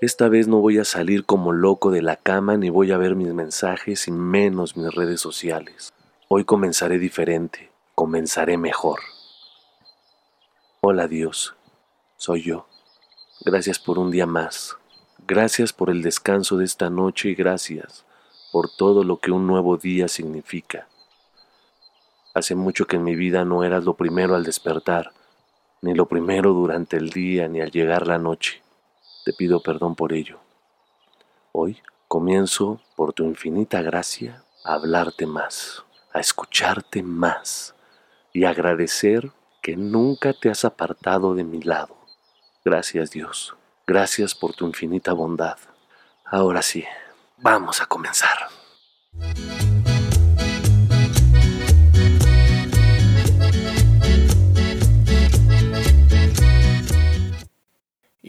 [0.00, 3.16] Esta vez no voy a salir como loco de la cama ni voy a ver
[3.16, 5.92] mis mensajes y menos mis redes sociales.
[6.26, 9.00] Hoy comenzaré diferente, comenzaré mejor.
[10.80, 11.54] Hola Dios,
[12.16, 12.66] soy yo.
[13.44, 14.74] Gracias por un día más.
[15.28, 18.06] Gracias por el descanso de esta noche y gracias
[18.52, 20.88] por todo lo que un nuevo día significa.
[22.32, 25.12] Hace mucho que en mi vida no eras lo primero al despertar,
[25.82, 28.62] ni lo primero durante el día, ni al llegar la noche.
[29.24, 30.38] Te pido perdón por ello.
[31.52, 37.74] Hoy comienzo, por tu infinita gracia, a hablarte más, a escucharte más
[38.32, 39.30] y agradecer
[39.62, 41.96] que nunca te has apartado de mi lado.
[42.64, 43.54] Gracias Dios,
[43.86, 45.58] gracias por tu infinita bondad.
[46.24, 46.84] Ahora sí,
[47.36, 48.48] vamos a comenzar.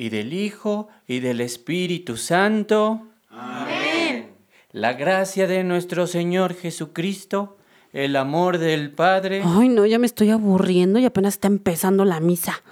[0.01, 3.03] Y del Hijo y del Espíritu Santo.
[3.29, 4.31] Amén.
[4.71, 7.59] La gracia de nuestro Señor Jesucristo,
[7.93, 9.43] el amor del Padre.
[9.45, 12.63] Ay, no, ya me estoy aburriendo y apenas está empezando la misa.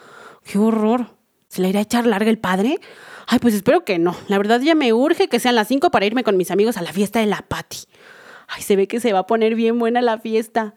[0.44, 1.12] ¡Qué horror!
[1.50, 2.80] ¿Se la irá a echar larga el padre?
[3.28, 4.16] Ay, pues espero que no.
[4.28, 6.82] La verdad ya me urge que sean las cinco para irme con mis amigos a
[6.82, 7.78] la fiesta de la Patti.
[8.48, 10.74] Ay, se ve que se va a poner bien buena la fiesta.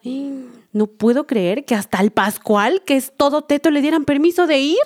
[0.73, 4.59] No puedo creer que hasta el Pascual, que es todo teto, le dieran permiso de
[4.59, 4.79] ir.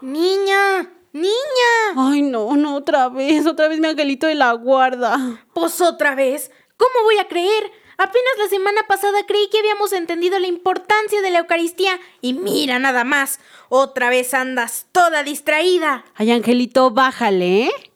[0.00, 1.94] Niña, niña.
[1.96, 5.16] Ay, no, no, otra vez, otra vez mi angelito de la guarda.
[5.54, 6.50] Pues otra vez.
[6.76, 7.72] ¿Cómo voy a creer?
[7.96, 12.80] Apenas la semana pasada creí que habíamos entendido la importancia de la Eucaristía y mira
[12.80, 13.38] nada más.
[13.68, 16.04] Otra vez andas toda distraída.
[16.16, 17.92] Ay, Angelito, bájale, ¿eh?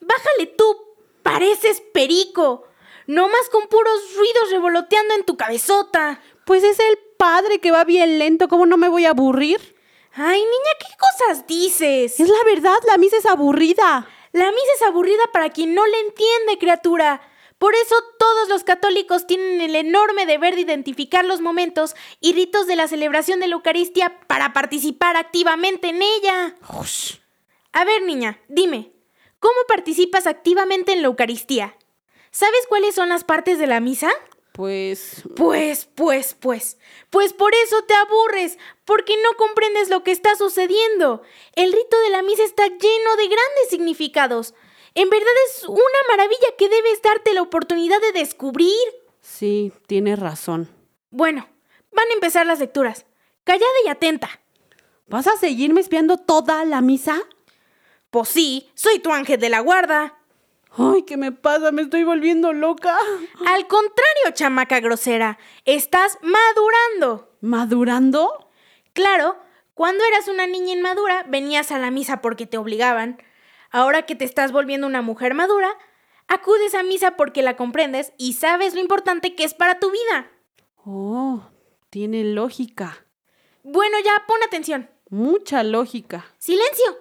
[0.00, 0.64] Bájale tú.
[1.22, 2.66] Pareces perico.
[3.06, 6.20] No más con puros ruidos revoloteando en tu cabezota.
[6.44, 9.76] Pues es el padre que va bien lento, ¿cómo no me voy a aburrir?
[10.12, 12.18] Ay, niña, ¿qué cosas dices?
[12.18, 14.08] Es la verdad, la misa es aburrida.
[14.32, 17.20] La misa es aburrida para quien no le entiende, criatura.
[17.58, 22.66] Por eso todos los católicos tienen el enorme deber de identificar los momentos y ritos
[22.66, 26.56] de la celebración de la Eucaristía para participar activamente en ella.
[27.72, 28.92] A ver, niña, dime,
[29.38, 31.76] ¿cómo participas activamente en la Eucaristía?
[32.30, 34.10] ¿Sabes cuáles son las partes de la misa?
[34.52, 35.22] Pues...
[35.36, 36.78] Pues, pues, pues.
[37.10, 41.22] Pues por eso te aburres, porque no comprendes lo que está sucediendo.
[41.54, 44.54] El rito de la misa está lleno de grandes significados.
[44.94, 45.78] En verdad es una
[46.10, 48.76] maravilla que debes darte la oportunidad de descubrir.
[49.20, 50.68] Sí, tienes razón.
[51.10, 51.48] Bueno,
[51.92, 53.06] van a empezar las lecturas.
[53.44, 54.40] Callada y atenta.
[55.06, 57.20] ¿Vas a seguirme espiando toda la misa?
[58.10, 60.19] Pues sí, soy tu ángel de la guarda.
[60.76, 61.72] Ay, ¿qué me pasa?
[61.72, 62.96] Me estoy volviendo loca.
[63.46, 67.36] Al contrario, chamaca grosera, estás madurando.
[67.40, 68.50] ¿Madurando?
[68.92, 69.36] Claro,
[69.74, 73.20] cuando eras una niña inmadura, venías a la misa porque te obligaban.
[73.70, 75.70] Ahora que te estás volviendo una mujer madura,
[76.28, 80.30] acudes a misa porque la comprendes y sabes lo importante que es para tu vida.
[80.84, 81.42] Oh,
[81.88, 83.06] tiene lógica.
[83.62, 84.88] Bueno, ya pon atención.
[85.08, 86.26] Mucha lógica.
[86.38, 86.98] Silencio.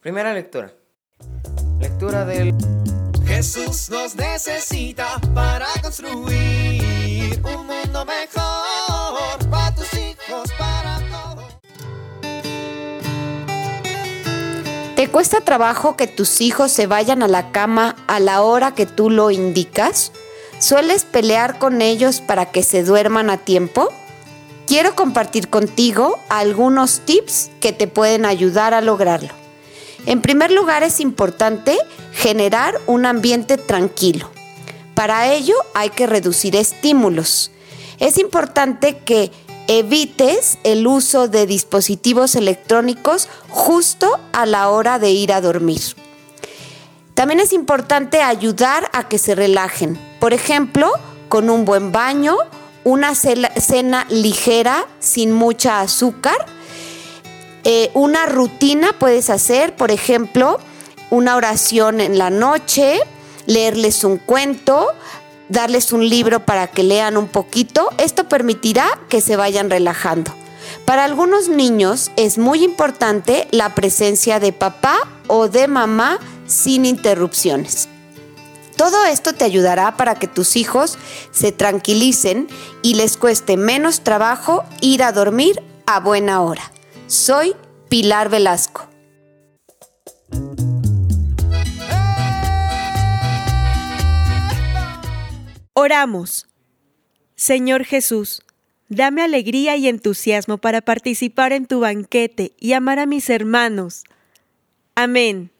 [0.00, 0.72] Primera lectura.
[1.80, 2.54] Lectura del...
[3.36, 11.44] Jesús nos necesita para construir un mundo mejor para tus hijos, para todos.
[14.96, 18.86] ¿Te cuesta trabajo que tus hijos se vayan a la cama a la hora que
[18.86, 20.12] tú lo indicas?
[20.58, 23.90] ¿Sueles pelear con ellos para que se duerman a tiempo?
[24.66, 29.45] Quiero compartir contigo algunos tips que te pueden ayudar a lograrlo.
[30.06, 31.76] En primer lugar es importante
[32.12, 34.30] generar un ambiente tranquilo.
[34.94, 37.50] Para ello hay que reducir estímulos.
[37.98, 39.30] Es importante que
[39.68, 45.82] evites el uso de dispositivos electrónicos justo a la hora de ir a dormir.
[47.14, 49.98] También es importante ayudar a que se relajen.
[50.20, 50.92] Por ejemplo,
[51.28, 52.36] con un buen baño,
[52.84, 56.46] una cena ligera sin mucha azúcar.
[57.68, 60.60] Eh, una rutina puedes hacer, por ejemplo,
[61.10, 63.00] una oración en la noche,
[63.46, 64.92] leerles un cuento,
[65.48, 67.90] darles un libro para que lean un poquito.
[67.98, 70.32] Esto permitirá que se vayan relajando.
[70.84, 77.88] Para algunos niños es muy importante la presencia de papá o de mamá sin interrupciones.
[78.76, 80.98] Todo esto te ayudará para que tus hijos
[81.32, 82.46] se tranquilicen
[82.82, 86.70] y les cueste menos trabajo ir a dormir a buena hora.
[87.08, 87.54] Soy
[87.88, 88.88] Pilar Velasco.
[95.72, 96.48] Oramos.
[97.36, 98.42] Señor Jesús,
[98.88, 104.02] dame alegría y entusiasmo para participar en tu banquete y amar a mis hermanos.
[104.96, 105.52] Amén.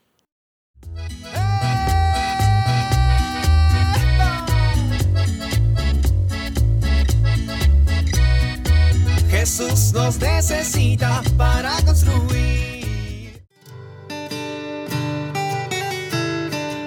[9.96, 13.40] Necesita para construir.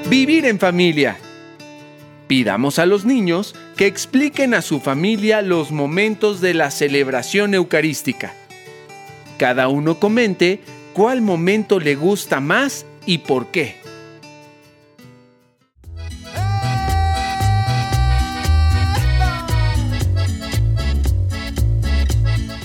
[0.08, 1.18] Vivir en familia.
[2.28, 8.34] Pidamos a los niños que expliquen a su familia los momentos de la celebración eucarística.
[9.40, 10.62] Cada uno comente
[10.94, 13.79] cuál momento le gusta más y por qué.